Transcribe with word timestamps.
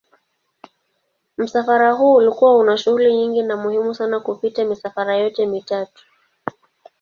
Msafara 1.37 1.91
huu 1.93 2.13
ulikuwa 2.15 2.57
una 2.57 2.77
shughuli 2.77 3.13
nyingi 3.15 3.43
na 3.43 3.57
muhimu 3.57 3.93
sana 3.95 4.19
kupita 4.19 4.65
misafara 4.65 5.17
yote 5.17 5.45
mitatu. 5.45 6.05